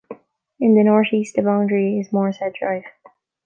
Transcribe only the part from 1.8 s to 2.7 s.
is Morshead